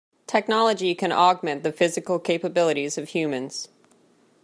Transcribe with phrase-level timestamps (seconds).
[0.25, 3.67] Technology can augment the physical capabilities of humans.